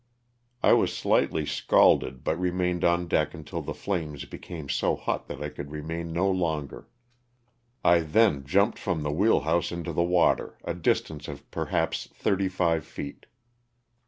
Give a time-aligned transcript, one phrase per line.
[0.63, 5.43] I was slightly scalded but remained on deck until the flames became so hot that
[5.43, 6.87] I could remain no longer.
[7.83, 12.49] I then jumped from the wheel house into the water, a distance of perhaps thirty
[12.49, 13.27] five feet.